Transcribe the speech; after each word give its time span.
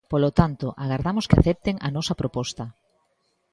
Polo 0.11 0.29
tanto, 0.39 0.65
agardamos 0.83 1.27
que 1.29 1.37
acepten 1.41 1.75
a 1.87 1.89
nosa 1.95 2.17
proposta. 2.21 2.65